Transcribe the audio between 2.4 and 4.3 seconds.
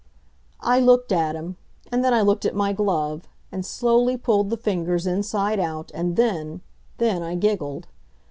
at my glove, and slowly